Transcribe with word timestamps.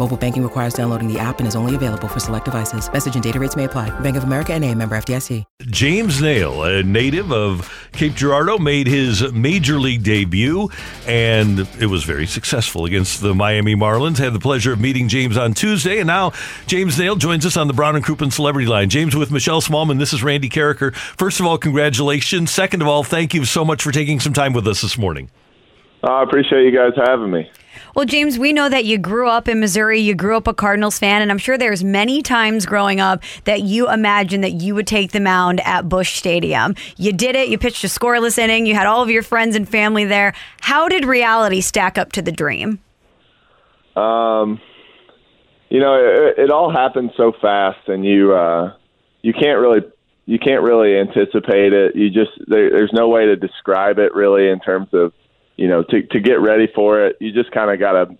Mobile 0.00 0.16
banking 0.16 0.42
requires 0.42 0.72
downloading 0.72 1.12
the 1.12 1.18
app 1.18 1.40
and 1.40 1.46
is 1.46 1.54
only 1.54 1.74
available 1.74 2.08
for 2.08 2.20
select 2.20 2.46
devices. 2.46 2.90
Message 2.90 3.16
and 3.16 3.22
data 3.22 3.38
rates 3.38 3.54
may 3.54 3.64
apply. 3.64 3.90
Bank 4.00 4.16
of 4.16 4.24
America 4.24 4.54
and 4.54 4.64
a 4.64 4.74
member 4.74 4.96
FDIC. 4.96 5.44
James 5.66 6.22
Naile, 6.22 6.80
a 6.80 6.82
native 6.82 7.30
of 7.30 7.70
Cape 7.92 8.14
Girardeau, 8.14 8.56
made 8.56 8.86
his 8.86 9.30
major 9.34 9.78
league 9.78 10.02
debut, 10.02 10.70
and 11.06 11.68
it 11.78 11.86
was 11.86 12.04
very 12.04 12.26
successful 12.26 12.86
against 12.86 13.20
the 13.20 13.34
Miami 13.34 13.74
Marlins. 13.74 14.16
Had 14.16 14.32
the 14.32 14.40
pleasure 14.40 14.72
of 14.72 14.80
meeting 14.80 15.06
James 15.06 15.36
on 15.36 15.52
Tuesday, 15.52 15.98
and 15.98 16.06
now 16.06 16.32
James 16.66 16.96
Naile 16.96 17.18
joins 17.18 17.44
us 17.44 17.58
on 17.58 17.68
the 17.68 17.74
Brown 17.74 17.94
and 17.94 18.02
Crouppen 18.02 18.32
Celebrity 18.32 18.66
Line. 18.66 18.88
James 18.88 19.14
with 19.14 19.30
Michelle 19.30 19.60
Smallmon. 19.60 19.98
This 19.98 20.14
is 20.14 20.22
Randy 20.22 20.48
Karraker. 20.48 20.94
First 20.94 21.40
of 21.40 21.46
all, 21.46 21.58
congratulations. 21.58 22.50
Second 22.50 22.80
of 22.80 22.88
all, 22.88 23.04
thank 23.04 23.34
you 23.34 23.44
so 23.44 23.66
much 23.66 23.82
for 23.82 23.92
taking 23.92 24.18
some 24.18 24.32
time 24.32 24.54
with 24.54 24.66
us 24.66 24.80
this 24.80 24.96
morning. 24.96 25.30
I 26.02 26.22
appreciate 26.22 26.64
you 26.64 26.74
guys 26.74 26.92
having 26.96 27.30
me. 27.30 27.50
Well, 27.94 28.04
James, 28.04 28.38
we 28.38 28.52
know 28.52 28.68
that 28.68 28.84
you 28.84 28.98
grew 28.98 29.28
up 29.28 29.48
in 29.48 29.60
Missouri. 29.60 30.00
You 30.00 30.14
grew 30.14 30.36
up 30.36 30.46
a 30.46 30.54
Cardinals 30.54 30.98
fan, 30.98 31.22
and 31.22 31.30
I'm 31.30 31.38
sure 31.38 31.58
there's 31.58 31.82
many 31.82 32.22
times 32.22 32.66
growing 32.66 33.00
up 33.00 33.22
that 33.44 33.62
you 33.62 33.90
imagined 33.90 34.44
that 34.44 34.52
you 34.52 34.74
would 34.74 34.86
take 34.86 35.12
the 35.12 35.20
mound 35.20 35.60
at 35.64 35.88
Busch 35.88 36.16
Stadium. 36.16 36.74
You 36.96 37.12
did 37.12 37.34
it. 37.34 37.48
You 37.48 37.58
pitched 37.58 37.82
a 37.84 37.88
scoreless 37.88 38.38
inning. 38.38 38.66
You 38.66 38.74
had 38.74 38.86
all 38.86 39.02
of 39.02 39.10
your 39.10 39.22
friends 39.22 39.56
and 39.56 39.68
family 39.68 40.04
there. 40.04 40.34
How 40.60 40.88
did 40.88 41.04
reality 41.04 41.60
stack 41.60 41.98
up 41.98 42.12
to 42.12 42.22
the 42.22 42.32
dream? 42.32 42.78
Um, 43.96 44.60
you 45.68 45.80
know, 45.80 45.94
it, 45.94 46.44
it 46.44 46.50
all 46.50 46.70
happened 46.70 47.10
so 47.16 47.32
fast, 47.40 47.88
and 47.88 48.04
you 48.04 48.34
uh, 48.34 48.74
you 49.22 49.32
can't 49.32 49.60
really 49.60 49.80
you 50.26 50.38
can't 50.38 50.62
really 50.62 50.96
anticipate 50.96 51.72
it. 51.72 51.96
You 51.96 52.10
just 52.10 52.30
there, 52.46 52.70
there's 52.70 52.92
no 52.92 53.08
way 53.08 53.26
to 53.26 53.36
describe 53.36 53.98
it 53.98 54.14
really 54.14 54.48
in 54.48 54.60
terms 54.60 54.88
of 54.92 55.12
you 55.60 55.68
know, 55.68 55.82
to 55.82 56.02
to 56.02 56.20
get 56.20 56.40
ready 56.40 56.68
for 56.74 57.04
it, 57.04 57.18
you 57.20 57.32
just 57.32 57.52
kind 57.52 57.70
of 57.70 57.78
gotta 57.78 58.16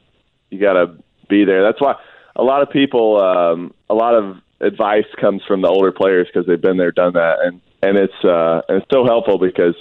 you 0.51 0.61
gotta 0.61 0.95
be 1.31 1.47
there. 1.47 1.63
That's 1.63 1.81
why 1.81 1.95
a 2.37 2.43
lot 2.43 2.61
of 2.61 2.69
people, 2.69 3.19
um, 3.19 3.73
a 3.89 3.95
lot 3.95 4.15
of 4.15 4.37
advice 4.61 5.07
comes 5.19 5.43
from 5.49 5.63
the 5.63 5.69
older 5.69 5.91
players 5.91 6.27
because 6.27 6.47
they've 6.47 6.61
been 6.61 6.77
there, 6.77 6.93
done 6.93 7.15
that, 7.15 7.39
and 7.43 7.63
and 7.83 7.97
it's 7.97 8.25
uh, 8.25 8.61
and 8.69 8.83
it's 8.83 8.87
so 8.93 9.07
helpful 9.07 9.39
because 9.39 9.75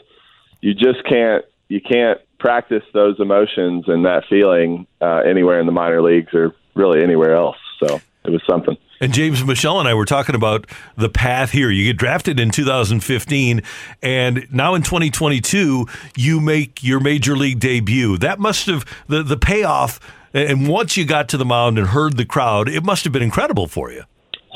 you 0.62 0.74
just 0.74 1.04
can't 1.04 1.44
you 1.68 1.82
can't 1.82 2.22
practice 2.40 2.84
those 2.94 3.20
emotions 3.20 3.84
and 3.90 4.06
that 4.06 4.23
feeling 4.30 4.88
uh, 5.02 5.18
anywhere 5.18 5.60
in 5.60 5.66
the 5.66 5.73
minor 5.73 6.02
leagues 6.02 6.34
or 6.34 6.56
really 6.76 7.04
anywhere 7.04 7.36
else. 7.36 7.58
So 7.84 8.00
it 8.25 8.31
was 8.31 8.42
something. 8.50 8.78
And 9.02 9.14
James 9.14 9.44
Michelle 9.45 9.80
and 9.80 9.88
I 9.88 9.94
were 9.94 10.06
talking 10.06 10.36
about 10.36 10.67
the 10.98 11.09
path 11.09 11.52
here. 11.52 11.72
You 11.72 11.86
get 11.86 11.98
drafted 11.98 12.39
in 12.39 12.52
2015, 12.52 13.61
and 14.02 14.48
now 14.52 14.76
in 14.76 14.81
2022, 14.81 15.88
you 16.17 16.42
make 16.42 16.84
your 16.84 17.00
major 17.00 17.38
league 17.38 17.59
debut. 17.59 18.17
That 18.17 18.39
must 18.39 18.67
have 18.67 18.86
the 19.08 19.23
the 19.23 19.38
payoff. 19.38 20.00
And 20.34 20.67
once 20.67 20.95
you 20.95 21.05
got 21.05 21.27
to 21.30 21.38
the 21.38 21.45
mound 21.45 21.80
and 21.80 21.88
heard 21.88 22.17
the 22.17 22.26
crowd, 22.26 22.70
it 22.70 22.83
must 22.83 23.04
have 23.04 23.11
been 23.11 23.23
incredible 23.23 23.67
for 23.67 23.92
you. 23.92 24.04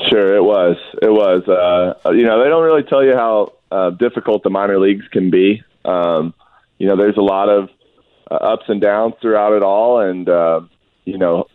Sure, 0.08 0.36
it 0.36 0.42
was. 0.42 0.76
It 1.02 1.10
was. 1.10 1.48
Uh, 1.48 2.12
you 2.12 2.24
know, 2.24 2.42
they 2.42 2.48
don't 2.48 2.62
really 2.62 2.82
tell 2.84 3.04
you 3.04 3.14
how 3.14 3.54
uh, 3.72 3.90
difficult 3.90 4.42
the 4.42 4.50
minor 4.50 4.78
leagues 4.78 5.06
can 5.08 5.30
be. 5.30 5.62
Um, 5.84 6.34
you 6.78 6.86
know, 6.86 6.96
there's 6.96 7.16
a 7.16 7.22
lot 7.22 7.48
of 7.48 7.70
uh, 8.30 8.34
ups 8.34 8.64
and 8.68 8.80
downs 8.80 9.14
throughout 9.20 9.52
it 9.52 9.62
all, 9.62 10.00
and 10.00 10.28
uh, 10.28 10.60
you 11.04 11.18
know, 11.18 11.46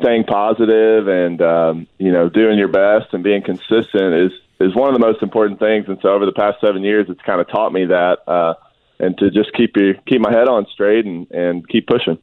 staying 0.00 0.24
positive 0.24 1.08
and 1.08 1.40
um, 1.42 1.86
you 1.98 2.12
know 2.12 2.28
doing 2.28 2.58
your 2.58 2.68
best 2.68 3.12
and 3.12 3.22
being 3.22 3.42
consistent 3.42 4.14
is 4.14 4.32
is 4.60 4.74
one 4.74 4.88
of 4.88 4.98
the 4.98 5.04
most 5.04 5.22
important 5.22 5.58
things. 5.58 5.86
And 5.88 5.98
so 6.00 6.10
over 6.10 6.26
the 6.26 6.32
past 6.32 6.60
seven 6.60 6.82
years, 6.82 7.06
it's 7.08 7.20
kind 7.22 7.40
of 7.40 7.48
taught 7.48 7.72
me 7.72 7.86
that, 7.86 8.18
uh, 8.26 8.54
and 8.98 9.16
to 9.18 9.30
just 9.30 9.52
keep 9.54 9.76
you 9.76 9.94
keep 10.06 10.20
my 10.20 10.32
head 10.32 10.48
on 10.48 10.66
straight 10.72 11.04
and 11.04 11.30
and 11.30 11.68
keep 11.68 11.86
pushing. 11.86 12.18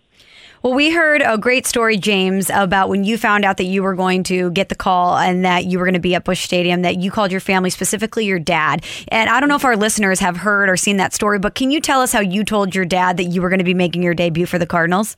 Well, 0.63 0.73
we 0.75 0.91
heard 0.91 1.23
a 1.25 1.39
great 1.39 1.65
story, 1.65 1.97
James, 1.97 2.51
about 2.51 2.87
when 2.87 3.03
you 3.03 3.17
found 3.17 3.45
out 3.45 3.57
that 3.57 3.63
you 3.63 3.81
were 3.81 3.95
going 3.95 4.21
to 4.25 4.51
get 4.51 4.69
the 4.69 4.75
call 4.75 5.17
and 5.17 5.43
that 5.43 5.65
you 5.65 5.79
were 5.79 5.85
going 5.85 5.95
to 5.95 5.99
be 5.99 6.13
at 6.13 6.23
Busch 6.23 6.43
Stadium, 6.43 6.83
that 6.83 6.97
you 6.97 7.09
called 7.09 7.31
your 7.31 7.41
family, 7.41 7.71
specifically 7.71 8.25
your 8.25 8.37
dad. 8.37 8.85
And 9.07 9.27
I 9.27 9.39
don't 9.39 9.49
know 9.49 9.55
if 9.55 9.65
our 9.65 9.75
listeners 9.75 10.19
have 10.19 10.37
heard 10.37 10.69
or 10.69 10.77
seen 10.77 10.97
that 10.97 11.13
story, 11.13 11.39
but 11.39 11.55
can 11.55 11.71
you 11.71 11.81
tell 11.81 11.99
us 11.99 12.11
how 12.11 12.19
you 12.19 12.43
told 12.43 12.75
your 12.75 12.85
dad 12.85 13.17
that 13.17 13.23
you 13.23 13.41
were 13.41 13.49
going 13.49 13.57
to 13.57 13.65
be 13.65 13.73
making 13.73 14.03
your 14.03 14.13
debut 14.13 14.45
for 14.45 14.59
the 14.59 14.67
Cardinals? 14.67 15.15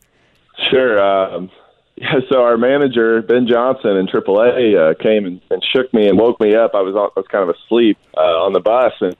Sure. 0.71 1.01
Um, 1.03 1.51
yeah, 1.95 2.19
so 2.31 2.41
our 2.41 2.57
manager 2.57 3.21
Ben 3.21 3.47
Johnson 3.47 3.97
in 3.97 4.07
AAA 4.07 4.75
uh, 4.75 4.93
came 5.01 5.25
and, 5.25 5.41
and 5.51 5.63
shook 5.63 5.93
me 5.93 6.07
and 6.07 6.17
woke 6.17 6.39
me 6.39 6.55
up. 6.55 6.71
I 6.73 6.81
was 6.81 6.95
I 6.95 7.19
was 7.19 7.25
kind 7.29 7.47
of 7.47 7.55
asleep 7.55 7.97
uh, 8.17 8.45
on 8.45 8.53
the 8.53 8.59
bus, 8.59 8.93
and 9.01 9.15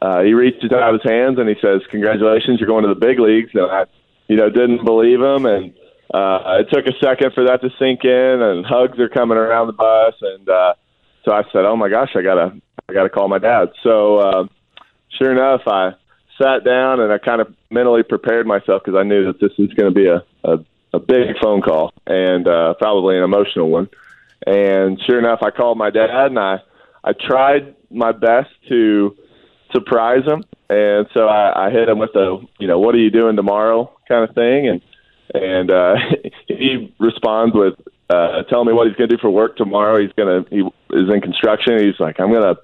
uh, 0.00 0.22
he 0.22 0.34
reached 0.34 0.64
out 0.72 0.92
his 0.94 1.02
hands 1.04 1.38
and 1.38 1.48
he 1.48 1.54
says, 1.62 1.82
"Congratulations, 1.90 2.58
you're 2.60 2.68
going 2.68 2.82
to 2.82 2.94
the 2.94 3.00
big 3.00 3.18
leagues." 3.20 3.50
And 3.54 3.70
I, 3.70 3.84
you 4.26 4.36
know, 4.36 4.50
didn't 4.50 4.84
believe 4.84 5.20
him, 5.20 5.46
and 5.46 5.72
uh, 6.12 6.58
it 6.60 6.68
took 6.72 6.86
a 6.86 6.98
second 6.98 7.34
for 7.34 7.44
that 7.44 7.60
to 7.62 7.70
sink 7.78 8.04
in. 8.04 8.42
And 8.42 8.66
hugs 8.66 8.98
are 8.98 9.08
coming 9.08 9.38
around 9.38 9.68
the 9.68 9.74
bus, 9.74 10.14
and 10.20 10.48
uh, 10.48 10.74
so 11.24 11.32
I 11.32 11.42
said, 11.52 11.64
"Oh 11.64 11.76
my 11.76 11.88
gosh, 11.88 12.10
I 12.16 12.22
gotta, 12.22 12.52
I 12.88 12.92
gotta 12.92 13.10
call 13.10 13.28
my 13.28 13.38
dad." 13.38 13.70
So 13.84 14.18
uh, 14.18 14.44
sure 15.18 15.30
enough, 15.30 15.62
I 15.68 15.92
sat 16.40 16.64
down 16.64 17.00
and 17.00 17.12
I 17.12 17.18
kind 17.18 17.40
of 17.40 17.54
mentally 17.70 18.02
prepared 18.02 18.46
myself 18.46 18.82
because 18.84 18.98
I 18.98 19.02
knew 19.02 19.26
that 19.26 19.40
this 19.40 19.50
was 19.58 19.72
going 19.74 19.92
to 19.92 19.94
be 19.94 20.06
a, 20.06 20.22
a 20.44 20.64
a 20.92 20.98
big 20.98 21.38
phone 21.42 21.60
call 21.60 21.92
and 22.06 22.48
uh, 22.48 22.74
probably 22.74 23.16
an 23.16 23.22
emotional 23.22 23.68
one. 23.68 23.88
And 24.46 25.00
sure 25.06 25.18
enough, 25.18 25.40
I 25.42 25.50
called 25.50 25.78
my 25.78 25.90
dad 25.90 26.10
and 26.10 26.38
I 26.38 26.58
I 27.04 27.12
tried 27.12 27.74
my 27.90 28.12
best 28.12 28.50
to 28.68 29.16
surprise 29.72 30.24
him. 30.26 30.44
And 30.70 31.06
so 31.14 31.26
I, 31.26 31.66
I 31.66 31.70
hit 31.70 31.88
him 31.88 31.98
with 31.98 32.14
a 32.14 32.38
you 32.58 32.66
know 32.66 32.78
what 32.78 32.94
are 32.94 32.98
you 32.98 33.10
doing 33.10 33.36
tomorrow 33.36 33.92
kind 34.08 34.28
of 34.28 34.34
thing 34.34 34.68
and 34.68 34.82
and 35.34 35.70
uh, 35.70 35.96
he 36.48 36.94
responds 36.98 37.54
with 37.54 37.74
uh, 38.10 38.42
telling 38.44 38.68
me 38.68 38.72
what 38.72 38.86
he's 38.86 38.96
going 38.96 39.10
to 39.10 39.16
do 39.16 39.20
for 39.20 39.30
work 39.30 39.56
tomorrow. 39.56 40.00
He's 40.00 40.12
going 40.12 40.44
to 40.44 40.50
he 40.50 40.60
is 40.96 41.12
in 41.12 41.20
construction. 41.20 41.78
He's 41.78 41.98
like 42.00 42.20
I'm 42.20 42.32
going 42.32 42.54
to 42.54 42.60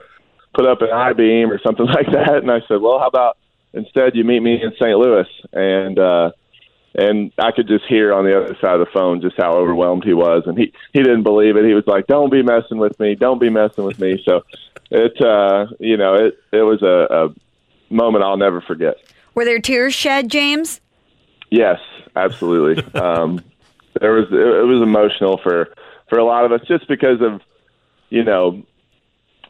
put 0.55 0.67
up 0.67 0.81
an 0.83 0.91
I 0.93 1.13
beam 1.13 1.51
or 1.51 1.61
something 1.61 1.87
like 1.99 2.07
that. 2.13 2.37
And 2.37 2.51
I 2.51 2.61
said, 2.69 2.81
well, 2.81 2.99
how 2.99 3.09
about 3.09 3.37
instead 3.73 4.15
you 4.15 4.25
meet 4.25 4.41
me 4.41 4.63
in 4.63 4.73
St. 4.81 4.97
Louis 4.97 5.27
and 5.53 5.99
uh, 5.99 6.31
and 6.95 7.33
I 7.39 7.51
could 7.51 7.67
just 7.67 7.85
hear 7.87 8.13
on 8.13 8.25
the 8.25 8.41
other 8.41 8.57
side 8.61 8.75
of 8.75 8.81
the 8.81 8.93
phone 8.93 9.21
just 9.21 9.37
how 9.37 9.55
overwhelmed 9.55 10.05
he 10.05 10.15
was, 10.15 10.45
and 10.47 10.57
he 10.57 10.73
he 10.93 11.03
didn't 11.03 11.25
believe 11.25 11.57
it. 11.57 11.65
He 11.65 11.75
was 11.75 11.87
like, 11.87 12.07
"Don't 12.07 12.31
be 12.31 12.43
messing 12.43 12.79
with 12.79 12.99
me! 13.01 13.15
Don't 13.15 13.41
be 13.41 13.51
messing 13.51 13.85
with 13.85 13.99
me!" 13.99 14.23
So 14.25 14.45
it 14.91 15.21
uh, 15.21 15.67
you 15.81 15.97
know 15.97 16.15
it 16.15 16.39
it 16.53 16.63
was 16.63 16.83
a, 16.83 17.07
a 17.11 17.35
moment 17.93 18.25
I'll 18.25 18.37
never 18.37 18.61
forget. 18.61 18.97
Were 19.35 19.45
there 19.45 19.59
tears 19.59 19.95
shed, 19.95 20.31
James? 20.31 20.81
Yes, 21.51 21.81
absolutely. 22.15 22.85
um, 23.01 23.41
there 24.01 24.13
was 24.13 24.27
it, 24.31 24.35
it 24.35 24.67
was 24.67 24.83
emotional 24.83 25.39
for 25.39 25.75
for 26.09 26.19
a 26.19 26.25
lot 26.25 26.45
of 26.45 26.53
us 26.53 26.67
just 26.69 26.87
because 26.87 27.21
of 27.21 27.41
you 28.09 28.23
know 28.23 28.63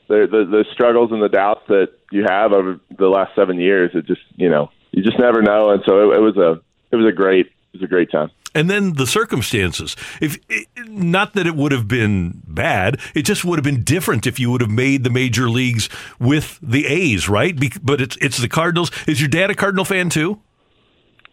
the, 0.09 0.27
the 0.31 0.45
the 0.51 0.65
struggles 0.73 1.13
and 1.13 1.23
the 1.23 1.29
doubts 1.29 1.63
that 1.69 1.91
you 2.11 2.25
have 2.25 2.53
over 2.53 2.81
the 2.97 3.09
last 3.09 3.35
seven 3.35 3.59
years. 3.59 3.91
It 3.95 4.07
just 4.07 4.23
you 4.37 4.49
know 4.49 4.71
you 4.93 5.03
just 5.03 5.19
never 5.19 5.43
know, 5.43 5.71
and 5.71 5.83
so 5.85 6.11
it, 6.11 6.17
it 6.17 6.21
was 6.21 6.39
a 6.39 6.63
it 6.95 7.03
was 7.03 7.07
a 7.07 7.13
great 7.13 7.47
it 7.47 7.81
was 7.81 7.83
a 7.83 7.89
great 7.89 8.11
time. 8.11 8.31
And 8.55 8.71
then 8.71 8.93
the 8.93 9.07
circumstances. 9.07 9.97
If 10.21 10.39
not 10.87 11.35
that 11.35 11.47
it 11.47 11.57
would 11.57 11.73
have 11.73 11.89
been 11.89 12.41
bad, 12.47 13.01
it 13.15 13.23
just 13.23 13.45
would 13.45 13.59
have 13.59 13.65
been 13.65 13.83
different 13.83 14.29
if 14.29 14.39
you 14.39 14.51
would 14.51 14.61
have 14.61 14.71
made 14.71 15.03
the 15.03 15.11
major 15.11 15.51
leagues 15.51 15.89
with 16.21 16.61
the 16.63 16.87
A's, 16.87 17.29
right? 17.29 17.59
But 17.83 18.01
it's 18.01 18.17
it's 18.21 18.39
the 18.39 18.49
Cardinals. 18.49 18.93
Is 19.09 19.21
your 19.21 19.29
dad 19.29 19.51
a 19.51 19.55
Cardinal 19.57 19.85
fan 19.85 20.09
too? 20.09 20.41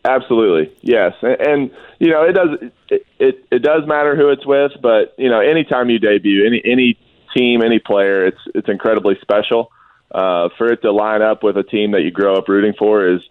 Absolutely, 0.03 0.75
yes. 0.81 1.13
And, 1.21 1.41
and 1.41 1.71
you 1.99 2.09
know 2.09 2.23
it 2.23 2.33
does 2.33 2.71
it, 2.89 3.05
it 3.19 3.45
it 3.51 3.59
does 3.59 3.85
matter 3.85 4.15
who 4.15 4.29
it's 4.29 4.45
with, 4.45 4.71
but 4.81 5.13
you 5.19 5.29
know 5.29 5.39
anytime 5.39 5.91
you 5.91 5.99
debut 5.99 6.43
any 6.43 6.59
any 6.65 6.97
team, 7.37 7.61
any 7.61 7.77
player, 7.77 8.25
it's 8.25 8.41
it's 8.55 8.67
incredibly 8.67 9.15
special. 9.21 9.71
Uh, 10.13 10.49
for 10.57 10.69
it 10.69 10.81
to 10.81 10.91
line 10.91 11.21
up 11.21 11.41
with 11.41 11.55
a 11.55 11.63
team 11.63 11.91
that 11.91 12.01
you 12.01 12.11
grow 12.11 12.35
up 12.35 12.49
rooting 12.49 12.73
for 12.77 13.07
is 13.07 13.21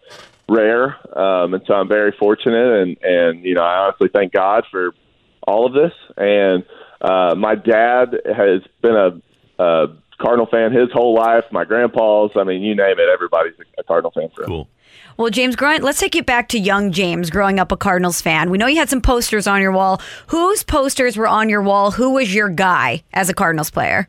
rare, 0.50 0.96
um, 1.16 1.54
and 1.54 1.62
so 1.66 1.74
I'm 1.74 1.88
very 1.88 2.12
fortunate, 2.18 2.82
and 2.82 2.96
and 3.02 3.44
you 3.44 3.54
know 3.54 3.62
I 3.62 3.86
honestly 3.86 4.08
thank 4.12 4.32
God 4.32 4.64
for 4.70 4.92
all 5.46 5.66
of 5.66 5.72
this. 5.72 5.92
And 6.16 6.64
uh, 7.00 7.34
my 7.36 7.54
dad 7.54 8.20
has 8.26 8.62
been 8.82 8.94
a, 8.96 9.62
a 9.62 9.86
Cardinal 10.20 10.46
fan 10.46 10.72
his 10.72 10.90
whole 10.92 11.14
life. 11.14 11.44
My 11.50 11.64
grandpa's. 11.64 12.32
I 12.36 12.44
mean, 12.44 12.62
you 12.62 12.74
name 12.74 12.98
it. 12.98 13.08
Everybody's 13.12 13.54
a 13.78 13.82
Cardinal 13.84 14.10
fan 14.10 14.28
for 14.34 14.42
him. 14.42 14.48
Cool. 14.48 14.68
Well, 15.16 15.30
James, 15.30 15.54
growing, 15.54 15.82
let's 15.82 16.00
take 16.00 16.16
it 16.16 16.26
back 16.26 16.48
to 16.48 16.58
young 16.58 16.92
James 16.92 17.30
growing 17.30 17.60
up 17.60 17.72
a 17.72 17.76
Cardinals 17.76 18.20
fan. 18.20 18.50
We 18.50 18.58
know 18.58 18.66
you 18.66 18.78
had 18.78 18.88
some 18.88 19.02
posters 19.02 19.46
on 19.46 19.60
your 19.60 19.72
wall. 19.72 20.00
Whose 20.28 20.62
posters 20.62 21.16
were 21.16 21.28
on 21.28 21.48
your 21.48 21.62
wall? 21.62 21.90
Who 21.92 22.14
was 22.14 22.34
your 22.34 22.48
guy 22.48 23.04
as 23.12 23.28
a 23.28 23.34
Cardinals 23.34 23.70
player? 23.70 24.08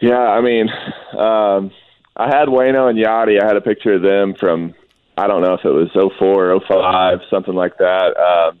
Yeah, 0.00 0.18
I 0.18 0.40
mean, 0.40 0.68
um, 1.12 1.70
I 2.16 2.26
had 2.26 2.48
Wayno 2.48 2.88
and 2.88 2.98
Yadi. 2.98 3.42
I 3.42 3.46
had 3.46 3.56
a 3.56 3.60
picture 3.60 3.94
of 3.94 4.02
them 4.02 4.34
from 4.34 4.74
I 5.18 5.26
don't 5.26 5.42
know 5.42 5.54
if 5.54 5.64
it 5.64 5.70
was 5.70 5.90
04 5.92 6.52
or 6.52 6.60
05, 6.60 7.18
something 7.28 7.54
like 7.54 7.78
that. 7.78 8.16
Um, 8.16 8.60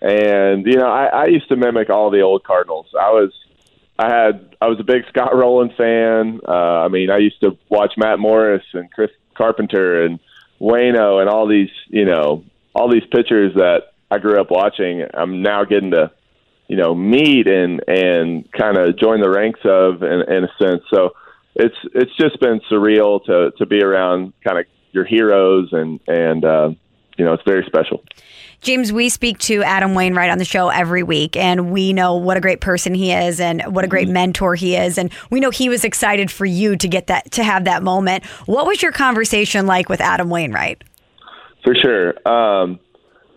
and 0.00 0.66
you 0.66 0.76
know, 0.76 0.88
I, 0.88 1.06
I 1.06 1.26
used 1.26 1.48
to 1.48 1.56
mimic 1.56 1.90
all 1.90 2.10
the 2.10 2.20
old 2.20 2.44
Cardinals. 2.44 2.86
I 2.98 3.10
was, 3.10 3.32
I 3.98 4.10
had, 4.10 4.56
I 4.60 4.68
was 4.68 4.80
a 4.80 4.84
big 4.84 5.02
Scott 5.08 5.34
Rolen 5.34 5.70
fan. 5.76 6.40
Uh, 6.46 6.84
I 6.84 6.88
mean, 6.88 7.10
I 7.10 7.18
used 7.18 7.40
to 7.40 7.58
watch 7.68 7.92
Matt 7.96 8.18
Morris 8.18 8.64
and 8.72 8.90
Chris 8.90 9.10
Carpenter 9.34 10.04
and 10.04 10.18
Wayno 10.60 11.20
and 11.20 11.28
all 11.28 11.46
these, 11.46 11.70
you 11.88 12.04
know, 12.06 12.44
all 12.74 12.90
these 12.90 13.04
pitchers 13.10 13.54
that 13.54 13.92
I 14.10 14.18
grew 14.18 14.40
up 14.40 14.50
watching. 14.50 15.04
I'm 15.12 15.42
now 15.42 15.64
getting 15.64 15.90
to, 15.90 16.10
you 16.68 16.76
know, 16.76 16.94
meet 16.94 17.46
and 17.46 17.82
and 17.86 18.50
kind 18.52 18.78
of 18.78 18.98
join 18.98 19.20
the 19.20 19.30
ranks 19.30 19.60
of 19.64 20.02
in, 20.02 20.22
in 20.28 20.44
a 20.44 20.48
sense. 20.58 20.82
So 20.92 21.10
it's 21.54 21.76
it's 21.94 22.14
just 22.16 22.40
been 22.40 22.60
surreal 22.70 23.24
to 23.24 23.50
to 23.58 23.66
be 23.66 23.82
around 23.82 24.32
kind 24.46 24.58
of 24.58 24.66
your 24.96 25.04
heroes 25.04 25.68
and 25.72 26.00
and 26.08 26.44
uh, 26.44 26.70
you 27.16 27.24
know 27.24 27.32
it's 27.34 27.44
very 27.44 27.64
special. 27.66 28.02
James, 28.62 28.92
we 28.92 29.08
speak 29.08 29.38
to 29.38 29.62
Adam 29.62 29.94
Wainwright 29.94 30.30
on 30.30 30.38
the 30.38 30.44
show 30.44 30.70
every 30.70 31.02
week, 31.02 31.36
and 31.36 31.70
we 31.70 31.92
know 31.92 32.16
what 32.16 32.36
a 32.36 32.40
great 32.40 32.60
person 32.60 32.94
he 32.94 33.12
is 33.12 33.38
and 33.38 33.62
what 33.66 33.84
a 33.84 33.86
great 33.86 34.08
mentor 34.08 34.54
he 34.54 34.74
is. 34.74 34.98
And 34.98 35.12
we 35.30 35.40
know 35.40 35.50
he 35.50 35.68
was 35.68 35.84
excited 35.84 36.30
for 36.30 36.46
you 36.46 36.74
to 36.76 36.88
get 36.88 37.06
that, 37.06 37.30
to 37.32 37.44
have 37.44 37.64
that 37.66 37.82
moment. 37.82 38.24
What 38.46 38.66
was 38.66 38.82
your 38.82 38.92
conversation 38.92 39.66
like 39.66 39.88
with 39.88 40.00
Adam 40.00 40.30
Wainwright? 40.30 40.82
For 41.62 41.74
sure. 41.74 42.28
Um, 42.28 42.80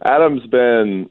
Adam's 0.04 0.48
been, 0.48 1.10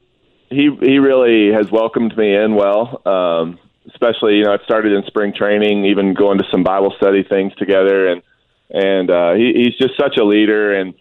he, 0.48 0.70
he 0.80 0.98
really 0.98 1.52
has 1.52 1.70
welcomed 1.70 2.16
me 2.16 2.34
in 2.34 2.54
well. 2.54 3.02
Um, 3.06 3.58
especially, 3.90 4.36
you 4.36 4.44
know, 4.44 4.54
it 4.54 4.62
started 4.64 4.92
in 4.92 5.02
spring 5.06 5.32
training, 5.34 5.84
even 5.84 6.14
going 6.14 6.38
to 6.38 6.44
some 6.50 6.64
Bible 6.64 6.94
study 6.96 7.22
things 7.22 7.54
together. 7.56 8.08
And, 8.08 8.22
and, 8.70 9.10
uh, 9.10 9.34
he, 9.34 9.52
he's 9.54 9.76
just 9.76 9.96
such 9.98 10.16
a 10.16 10.24
leader 10.24 10.72
and, 10.72 10.94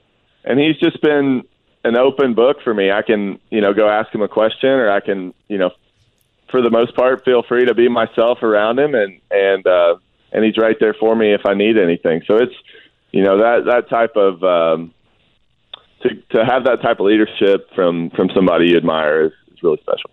and 0.43 0.59
he's 0.59 0.77
just 0.77 1.01
been 1.01 1.43
an 1.83 1.97
open 1.97 2.33
book 2.33 2.57
for 2.63 2.73
me. 2.73 2.91
I 2.91 3.01
can, 3.01 3.39
you 3.49 3.61
know, 3.61 3.73
go 3.73 3.87
ask 3.87 4.13
him 4.13 4.21
a 4.21 4.27
question, 4.27 4.69
or 4.69 4.91
I 4.91 4.99
can, 4.99 5.33
you 5.47 5.57
know, 5.57 5.71
for 6.49 6.61
the 6.61 6.69
most 6.69 6.95
part, 6.95 7.25
feel 7.25 7.43
free 7.43 7.65
to 7.65 7.73
be 7.73 7.89
myself 7.89 8.41
around 8.43 8.79
him, 8.79 8.95
and 8.95 9.19
and 9.31 9.65
uh, 9.67 9.95
and 10.31 10.43
he's 10.45 10.57
right 10.57 10.75
there 10.79 10.93
for 10.93 11.15
me 11.15 11.33
if 11.33 11.41
I 11.45 11.53
need 11.53 11.77
anything. 11.77 12.21
So 12.25 12.35
it's, 12.35 12.53
you 13.11 13.23
know, 13.23 13.37
that 13.39 13.65
that 13.65 13.89
type 13.89 14.15
of 14.15 14.43
um, 14.43 14.93
to 16.01 16.09
to 16.31 16.45
have 16.45 16.63
that 16.65 16.81
type 16.81 16.99
of 16.99 17.05
leadership 17.05 17.69
from 17.75 18.09
from 18.11 18.29
somebody 18.33 18.69
you 18.71 18.77
admire 18.77 19.25
is, 19.25 19.31
is 19.51 19.63
really 19.63 19.79
special. 19.81 20.09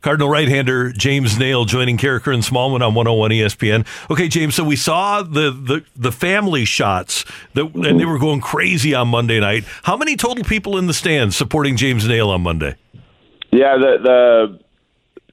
Cardinal 0.00 0.28
right-hander 0.28 0.92
James 0.92 1.36
Naile 1.36 1.66
joining 1.66 1.96
Karraker 1.96 2.32
and 2.32 2.42
Smallmon 2.42 2.86
on 2.86 2.94
101 2.94 3.30
ESPN. 3.30 3.86
Okay, 4.10 4.28
James. 4.28 4.54
So 4.54 4.64
we 4.64 4.76
saw 4.76 5.22
the 5.22 5.50
the, 5.50 5.84
the 5.96 6.12
family 6.12 6.64
shots 6.64 7.24
that, 7.54 7.74
and 7.74 7.98
they 7.98 8.04
were 8.04 8.18
going 8.18 8.40
crazy 8.40 8.94
on 8.94 9.08
Monday 9.08 9.40
night. 9.40 9.64
How 9.82 9.96
many 9.96 10.16
total 10.16 10.44
people 10.44 10.78
in 10.78 10.86
the 10.86 10.94
stands 10.94 11.36
supporting 11.36 11.76
James 11.76 12.06
Naile 12.06 12.28
on 12.28 12.42
Monday? 12.42 12.76
Yeah, 13.50 13.76
the 13.76 13.98
the 14.02 14.60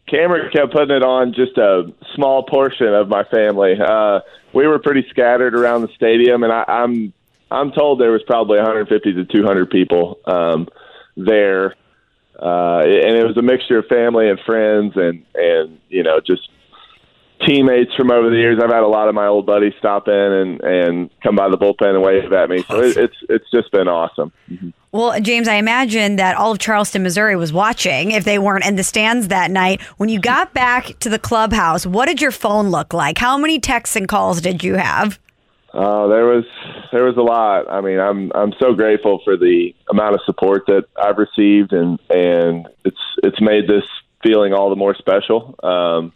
camera 0.07 0.49
kept 0.51 0.71
putting 0.71 0.95
it 0.95 1.03
on 1.03 1.33
just 1.33 1.57
a 1.57 1.91
small 2.13 2.43
portion 2.43 2.93
of 2.93 3.07
my 3.07 3.23
family. 3.25 3.75
Uh, 3.79 4.21
we 4.53 4.67
were 4.67 4.79
pretty 4.79 5.05
scattered 5.09 5.55
around 5.55 5.81
the 5.81 5.89
stadium, 5.95 6.43
and 6.43 6.51
I, 6.51 6.63
I'm 6.67 7.13
I'm 7.51 7.71
told 7.71 7.99
there 7.99 8.11
was 8.11 8.23
probably 8.23 8.57
150 8.57 9.13
to 9.13 9.25
200 9.25 9.69
people 9.69 10.19
um, 10.25 10.67
there 11.15 11.75
uh, 12.41 12.81
and 12.83 13.15
it 13.17 13.25
was 13.25 13.37
a 13.37 13.41
mixture 13.41 13.79
of 13.79 13.85
family 13.87 14.29
and 14.29 14.39
friends 14.45 14.93
and 14.95 15.25
and 15.35 15.79
you 15.89 16.03
know 16.03 16.19
just 16.19 16.49
teammates 17.45 17.93
from 17.95 18.11
over 18.11 18.29
the 18.29 18.37
years. 18.37 18.59
I've 18.61 18.71
had 18.71 18.83
a 18.83 18.87
lot 18.87 19.07
of 19.07 19.15
my 19.15 19.27
old 19.27 19.45
buddies 19.45 19.73
stop 19.79 20.07
in 20.07 20.13
and 20.13 20.61
and 20.61 21.09
come 21.21 21.35
by 21.35 21.49
the 21.49 21.57
bullpen 21.57 21.95
and 21.95 22.01
wave 22.01 22.31
at 22.31 22.49
me. 22.49 22.63
So 22.63 22.81
it, 22.81 22.97
it's 22.97 23.15
it's 23.29 23.51
just 23.51 23.71
been 23.71 23.87
awesome. 23.87 24.31
Mm-hmm. 24.49 24.69
Well, 24.91 25.19
James, 25.19 25.49
I 25.49 25.55
imagine 25.55 26.15
that 26.15 26.37
all 26.37 26.53
of 26.53 26.59
Charleston, 26.59 27.03
Missouri 27.03 27.35
was 27.35 27.51
watching 27.51 28.11
if 28.11 28.23
they 28.23 28.39
weren't 28.39 28.65
in 28.65 28.77
the 28.77 28.83
stands 28.83 29.27
that 29.27 29.51
night. 29.51 29.81
When 29.97 30.07
you 30.07 30.19
got 30.21 30.53
back 30.53 30.97
to 30.99 31.09
the 31.09 31.19
clubhouse, 31.19 31.85
what 31.85 32.05
did 32.05 32.21
your 32.21 32.31
phone 32.31 32.69
look 32.69 32.93
like? 32.93 33.17
How 33.17 33.37
many 33.37 33.59
texts 33.59 33.97
and 33.97 34.07
calls 34.07 34.39
did 34.39 34.63
you 34.63 34.75
have? 34.75 35.19
Uh, 35.75 36.07
there 36.07 36.25
was 36.25 36.45
there 36.93 37.03
was 37.03 37.17
a 37.17 37.21
lot. 37.21 37.69
I 37.69 37.81
mean, 37.81 37.99
I'm 37.99 38.31
I'm 38.33 38.53
so 38.59 38.73
grateful 38.73 39.19
for 39.25 39.35
the 39.35 39.75
amount 39.89 40.15
of 40.15 40.21
support 40.25 40.67
that 40.67 40.85
I've 40.95 41.17
received, 41.17 41.73
and 41.73 41.99
and 42.09 42.67
it's 42.85 43.01
it's 43.21 43.41
made 43.41 43.67
this 43.67 43.83
feeling 44.23 44.53
all 44.53 44.69
the 44.69 44.77
more 44.77 44.95
special. 44.95 45.53
Um, 45.61 46.13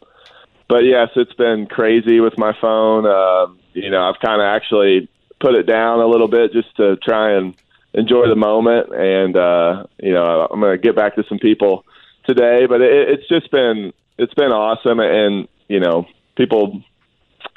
but 0.70 0.86
yes, 0.86 1.10
it's 1.18 1.34
been 1.34 1.68
crazy 1.68 2.22
with 2.22 2.38
my 2.38 2.54
phone. 2.62 3.06
Uh, 3.06 3.54
you 3.74 3.90
know, 3.90 4.02
I've 4.02 4.22
kind 4.22 4.42
of 4.42 4.46
actually 4.46 5.10
put 5.42 5.56
it 5.56 5.64
down 5.64 6.00
a 6.00 6.08
little 6.08 6.30
bit 6.30 6.54
just 6.54 6.74
to 6.78 6.96
try 6.96 7.34
and 7.34 7.54
enjoy 7.94 8.30
the 8.30 8.36
moment. 8.38 8.94
And 8.94 9.36
uh, 9.36 9.88
you 10.02 10.14
know, 10.14 10.48
I'm 10.50 10.62
to 10.62 10.78
get 10.78 10.96
back 10.96 11.16
to 11.16 11.24
some 11.28 11.40
people 11.40 11.86
today, 12.26 12.66
but 12.66 12.80
it, 12.80 13.10
it's 13.10 13.28
just 13.28 13.52
been 13.52 13.92
it's 14.18 14.34
been 14.36 14.54
awesome, 14.54 15.02
and 15.02 15.50
you 15.68 15.82
know, 15.82 16.06
people 16.38 16.82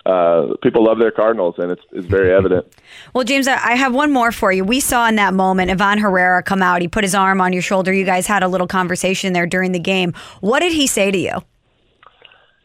uh, 0.04 0.54
people 0.62 0.84
love 0.84 0.98
their 0.98 1.10
Cardinals, 1.10 1.54
and 1.58 1.70
it's, 1.70 1.82
it's 1.92 2.06
very 2.06 2.32
evident. 2.32 2.66
Well, 3.14 3.24
James, 3.24 3.46
I 3.48 3.74
have 3.74 3.94
one 3.94 4.12
more 4.12 4.32
for 4.32 4.52
you. 4.52 4.64
We 4.64 4.80
saw 4.80 5.06
in 5.08 5.16
that 5.16 5.34
moment 5.34 5.70
Ivan 5.70 5.98
Herrera 5.98 6.42
come 6.42 6.62
out. 6.62 6.80
He 6.80 6.88
put 6.88 7.04
his 7.04 7.14
arm 7.14 7.40
on 7.40 7.52
your 7.52 7.62
shoulder. 7.62 7.92
You 7.92 8.04
guys 8.04 8.26
had 8.26 8.42
a 8.42 8.48
little 8.48 8.66
conversation 8.66 9.32
there 9.32 9.46
during 9.46 9.72
the 9.72 9.78
game. 9.78 10.14
What 10.40 10.60
did 10.60 10.72
he 10.72 10.86
say 10.86 11.10
to 11.10 11.18
you? 11.18 11.42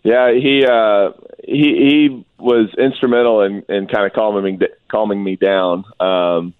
Yeah, 0.04 0.32
he 0.32 0.66
uh, 0.66 1.12
he 1.44 1.64
he 1.64 2.26
was 2.40 2.74
instrumental 2.78 3.42
in, 3.42 3.64
in 3.68 3.88
kind 3.88 4.06
of 4.06 4.14
calming 4.14 4.58
me 4.58 4.68
calming 4.90 5.24
me 5.24 5.36
down. 5.36 5.84
Um, 6.00 6.54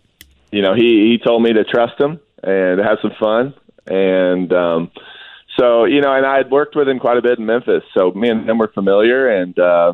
you 0.52 0.62
know, 0.62 0.74
he 0.74 1.12
he 1.12 1.20
told 1.26 1.44
me 1.44 1.54
to 1.54 1.64
trust 1.64 2.00
him 2.00 2.20
and 2.44 2.80
have 2.80 2.98
some 3.02 3.14
fun, 3.20 3.54
and 3.86 4.52
um, 4.52 4.92
so 5.58 5.86
you 5.86 6.02
know, 6.02 6.14
and 6.14 6.26
I 6.26 6.38
had 6.38 6.52
worked 6.52 6.76
with 6.76 6.90
him 6.90 7.00
quite 7.00 7.18
a 7.18 7.22
bit 7.22 7.40
in 7.40 7.46
Memphis, 7.46 7.84
so 7.98 8.12
me 8.12 8.30
and 8.30 8.50
him 8.50 8.58
were 8.58 8.72
familiar, 8.74 9.30
and 9.30 9.58
uh, 9.58 9.94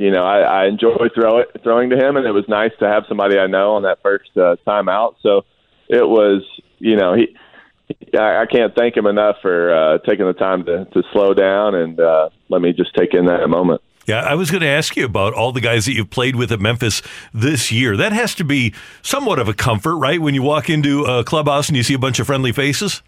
you 0.00 0.10
know, 0.10 0.24
I, 0.24 0.62
I 0.62 0.66
enjoy 0.66 0.96
throw 1.14 1.40
it, 1.40 1.48
throwing 1.62 1.90
to 1.90 1.96
him, 1.96 2.16
and 2.16 2.26
it 2.26 2.30
was 2.30 2.46
nice 2.48 2.72
to 2.78 2.88
have 2.88 3.04
somebody 3.06 3.38
I 3.38 3.46
know 3.46 3.74
on 3.74 3.82
that 3.82 4.00
first 4.02 4.34
uh, 4.34 4.56
time 4.64 4.88
out. 4.88 5.16
So 5.20 5.42
it 5.88 6.08
was, 6.08 6.42
you 6.78 6.96
know, 6.96 7.14
he. 7.14 7.36
I, 8.16 8.42
I 8.42 8.46
can't 8.46 8.74
thank 8.74 8.96
him 8.96 9.06
enough 9.06 9.36
for 9.42 9.74
uh, 9.74 9.98
taking 9.98 10.24
the 10.24 10.32
time 10.32 10.64
to, 10.64 10.84
to 10.86 11.02
slow 11.12 11.34
down 11.34 11.74
and 11.74 11.98
uh, 11.98 12.30
let 12.48 12.62
me 12.62 12.72
just 12.72 12.94
take 12.94 13.14
in 13.14 13.26
that 13.26 13.46
moment. 13.48 13.82
Yeah, 14.06 14.20
I 14.20 14.36
was 14.36 14.50
going 14.50 14.60
to 14.62 14.68
ask 14.68 14.96
you 14.96 15.04
about 15.04 15.34
all 15.34 15.50
the 15.50 15.60
guys 15.60 15.86
that 15.86 15.92
you've 15.92 16.08
played 16.08 16.36
with 16.36 16.52
at 16.52 16.60
Memphis 16.60 17.02
this 17.34 17.72
year. 17.72 17.96
That 17.96 18.12
has 18.12 18.34
to 18.36 18.44
be 18.44 18.72
somewhat 19.02 19.40
of 19.40 19.48
a 19.48 19.54
comfort, 19.54 19.96
right? 19.96 20.20
When 20.20 20.34
you 20.34 20.42
walk 20.42 20.70
into 20.70 21.04
a 21.04 21.24
clubhouse 21.24 21.68
and 21.68 21.76
you 21.76 21.82
see 21.82 21.94
a 21.94 21.98
bunch 21.98 22.20
of 22.20 22.26
friendly 22.26 22.52
faces. 22.52 23.02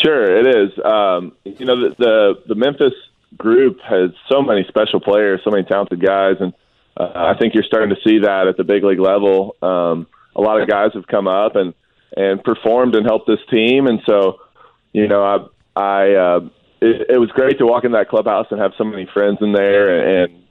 Sure, 0.00 0.24
it 0.24 0.46
is. 0.46 0.70
Um, 0.84 1.32
you 1.44 1.66
know, 1.66 1.88
the, 1.88 1.94
the 1.98 2.42
the 2.48 2.54
Memphis 2.54 2.94
group 3.36 3.78
has 3.82 4.10
so 4.30 4.42
many 4.42 4.64
special 4.68 5.00
players, 5.00 5.40
so 5.44 5.50
many 5.50 5.64
talented 5.64 6.04
guys, 6.04 6.36
and 6.40 6.52
uh, 6.96 7.10
I 7.14 7.34
think 7.38 7.54
you're 7.54 7.64
starting 7.64 7.90
to 7.90 8.00
see 8.08 8.20
that 8.20 8.46
at 8.48 8.56
the 8.56 8.64
big 8.64 8.84
league 8.84 9.00
level. 9.00 9.56
Um, 9.62 10.06
a 10.36 10.40
lot 10.40 10.60
of 10.60 10.68
guys 10.68 10.90
have 10.94 11.06
come 11.06 11.28
up 11.28 11.56
and 11.56 11.74
and 12.16 12.42
performed 12.44 12.94
and 12.94 13.04
helped 13.04 13.26
this 13.26 13.40
team, 13.50 13.86
and 13.86 14.00
so 14.06 14.38
you 14.92 15.08
know 15.08 15.22
I 15.22 15.80
I 15.80 16.14
uh, 16.14 16.40
it, 16.80 17.10
it 17.10 17.18
was 17.18 17.30
great 17.30 17.58
to 17.58 17.66
walk 17.66 17.84
in 17.84 17.92
that 17.92 18.08
clubhouse 18.08 18.46
and 18.50 18.60
have 18.60 18.72
so 18.78 18.84
many 18.84 19.08
friends 19.12 19.38
in 19.40 19.52
there, 19.52 20.22
and 20.22 20.44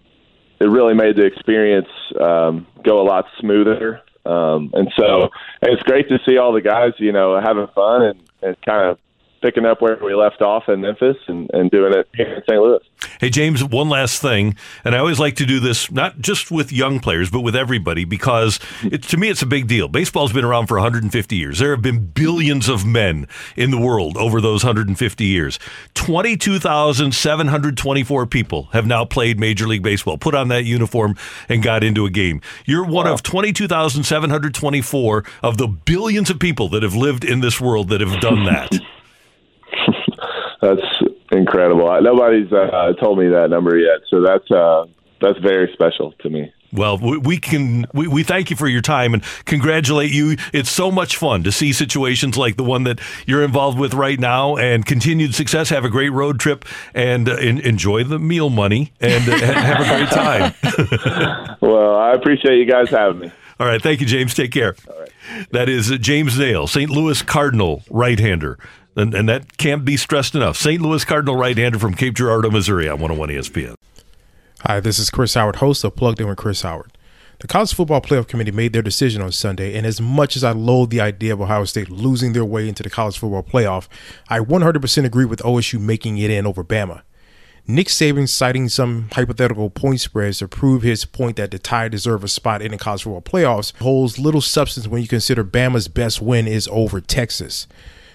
it 0.59 0.65
really 0.65 0.93
made 0.93 1.15
the 1.15 1.25
experience 1.25 1.89
um, 2.19 2.67
go 2.83 3.01
a 3.01 3.05
lot 3.05 3.25
smoother. 3.39 4.01
Um, 4.25 4.71
and 4.73 4.89
so 4.97 5.23
and 5.61 5.73
it's 5.73 5.83
great 5.83 6.07
to 6.09 6.17
see 6.25 6.37
all 6.37 6.53
the 6.53 6.61
guys, 6.61 6.93
you 6.97 7.11
know, 7.11 7.39
having 7.41 7.67
fun 7.75 8.03
and, 8.03 8.29
and 8.41 8.61
kind 8.61 8.89
of 8.89 8.97
picking 9.43 9.65
up 9.65 9.81
where 9.81 9.99
we 10.01 10.15
left 10.15 10.41
off 10.41 10.69
in 10.69 10.79
Memphis 10.81 11.17
and, 11.27 11.49
and 11.53 11.69
doing 11.69 11.93
it 11.93 12.07
here 12.15 12.33
in 12.33 12.41
St. 12.49 12.61
Louis. 12.61 12.79
Hey, 13.19 13.29
James, 13.29 13.61
one 13.61 13.89
last 13.89 14.21
thing. 14.21 14.55
And 14.85 14.95
I 14.95 14.99
always 14.99 15.19
like 15.19 15.35
to 15.35 15.45
do 15.45 15.59
this 15.59 15.91
not 15.91 16.21
just 16.21 16.49
with 16.49 16.71
young 16.71 17.01
players, 17.01 17.29
but 17.29 17.41
with 17.41 17.53
everybody 17.55 18.05
because 18.05 18.61
it, 18.83 19.03
to 19.03 19.17
me, 19.17 19.29
it's 19.29 19.41
a 19.41 19.45
big 19.45 19.67
deal. 19.67 19.89
Baseball's 19.89 20.31
been 20.31 20.45
around 20.45 20.67
for 20.67 20.77
150 20.77 21.35
years. 21.35 21.59
There 21.59 21.71
have 21.71 21.81
been 21.81 22.05
billions 22.05 22.69
of 22.69 22.85
men 22.85 23.27
in 23.57 23.71
the 23.71 23.77
world 23.77 24.15
over 24.15 24.39
those 24.39 24.63
150 24.63 25.25
years. 25.25 25.59
22,724 25.93 28.25
people 28.27 28.69
have 28.71 28.87
now 28.87 29.03
played 29.03 29.37
Major 29.37 29.67
League 29.67 29.83
Baseball, 29.83 30.17
put 30.17 30.33
on 30.33 30.47
that 30.47 30.63
uniform, 30.63 31.17
and 31.49 31.61
got 31.61 31.83
into 31.83 32.05
a 32.05 32.09
game. 32.09 32.39
You're 32.65 32.85
one 32.85 33.07
wow. 33.07 33.13
of 33.13 33.23
22,724 33.23 35.25
of 35.41 35.57
the 35.57 35.67
billions 35.67 36.29
of 36.29 36.39
people 36.39 36.69
that 36.69 36.81
have 36.81 36.95
lived 36.95 37.25
in 37.25 37.41
this 37.41 37.59
world 37.59 37.89
that 37.89 37.99
have 37.99 38.21
done 38.21 38.45
that. 38.45 38.71
that's 40.63 41.03
incredible. 41.31 41.89
Nobody's 42.01 42.51
uh, 42.51 42.93
told 43.01 43.19
me 43.19 43.27
that 43.29 43.49
number 43.49 43.77
yet, 43.77 43.99
so 44.09 44.21
that's 44.21 44.49
uh, 44.49 44.85
that's 45.21 45.39
very 45.39 45.69
special 45.73 46.13
to 46.19 46.29
me. 46.29 46.53
Well, 46.71 46.97
we 46.97 47.37
can 47.37 47.85
we, 47.93 48.07
we 48.07 48.23
thank 48.23 48.49
you 48.49 48.55
for 48.55 48.67
your 48.67 48.81
time 48.81 49.13
and 49.13 49.23
congratulate 49.45 50.11
you. 50.11 50.37
It's 50.53 50.71
so 50.71 50.89
much 50.89 51.17
fun 51.17 51.43
to 51.43 51.51
see 51.51 51.71
situations 51.71 52.35
like 52.35 52.57
the 52.57 52.63
one 52.63 52.83
that 52.85 52.99
you're 53.27 53.43
involved 53.43 53.77
with 53.77 53.93
right 53.93 54.19
now, 54.19 54.55
and 54.55 54.85
continued 54.85 55.35
success. 55.35 55.69
Have 55.69 55.85
a 55.85 55.89
great 55.89 56.11
road 56.11 56.39
trip 56.39 56.65
and 56.95 57.29
uh, 57.29 57.37
in, 57.37 57.59
enjoy 57.59 58.05
the 58.05 58.17
meal 58.17 58.49
money 58.49 58.91
and 59.01 59.29
uh, 59.29 59.37
have 59.37 59.81
a 59.81 59.97
great 59.97 60.09
time. 60.09 61.57
well, 61.61 61.95
I 61.95 62.13
appreciate 62.13 62.57
you 62.57 62.65
guys 62.65 62.89
having 62.89 63.19
me. 63.19 63.31
All 63.59 63.67
right, 63.67 63.81
thank 63.81 64.01
you, 64.01 64.07
James. 64.07 64.33
Take 64.33 64.51
care. 64.51 64.75
All 64.89 64.99
right. 64.99 65.09
That 65.51 65.69
is 65.69 65.91
James 65.99 66.37
Naile, 66.37 66.67
St. 66.67 66.89
Louis 66.89 67.21
Cardinal 67.21 67.83
right-hander. 67.89 68.57
And, 68.95 69.13
and 69.13 69.27
that 69.27 69.57
can't 69.57 69.83
be 69.83 69.97
stressed 69.97 70.35
enough. 70.35 70.57
St. 70.57 70.81
Louis 70.81 71.03
Cardinal 71.03 71.35
right-hander 71.35 71.79
from 71.79 71.95
Cape 71.95 72.13
Girardeau, 72.15 72.51
Missouri 72.51 72.87
on 72.87 72.99
101 72.99 73.29
ESPN. 73.29 73.75
Hi, 74.61 74.79
this 74.79 74.99
is 74.99 75.09
Chris 75.09 75.33
Howard, 75.33 75.57
host 75.57 75.83
of 75.83 75.95
Plugged 75.95 76.21
In 76.21 76.27
with 76.27 76.37
Chris 76.37 76.61
Howard. 76.61 76.91
The 77.39 77.47
College 77.47 77.73
Football 77.73 78.01
Playoff 78.01 78.27
Committee 78.27 78.51
made 78.51 78.71
their 78.71 78.81
decision 78.81 79.21
on 79.21 79.31
Sunday, 79.33 79.75
and 79.75 79.85
as 79.85 79.99
much 79.99 80.37
as 80.37 80.43
I 80.43 80.51
loathe 80.51 80.91
the 80.91 81.01
idea 81.01 81.33
of 81.33 81.41
Ohio 81.41 81.65
State 81.65 81.89
losing 81.89 82.31
their 82.31 82.45
way 82.45 82.69
into 82.69 82.83
the 82.83 82.89
College 82.89 83.17
Football 83.17 83.43
Playoff, 83.43 83.87
I 84.29 84.39
100% 84.39 85.05
agree 85.05 85.25
with 85.25 85.41
OSU 85.41 85.79
making 85.79 86.17
it 86.19 86.29
in 86.29 86.45
over 86.45 86.63
Bama. 86.63 87.01
Nick 87.67 87.87
Saban 87.87 88.29
citing 88.29 88.69
some 88.69 89.09
hypothetical 89.11 89.69
point 89.69 90.01
spreads 90.01 90.39
to 90.39 90.47
prove 90.47 90.83
his 90.83 91.05
point 91.05 91.37
that 91.37 91.51
the 91.51 91.59
Tide 91.59 91.91
deserve 91.91 92.23
a 92.23 92.27
spot 92.27 92.61
in 92.61 92.71
the 92.71 92.77
college 92.77 93.03
football 93.03 93.21
playoffs 93.21 93.75
holds 93.81 94.19
little 94.19 94.41
substance 94.41 94.87
when 94.87 95.01
you 95.01 95.07
consider 95.07 95.43
Bama's 95.43 95.87
best 95.87 96.21
win 96.21 96.47
is 96.47 96.67
over 96.71 97.01
Texas. 97.01 97.67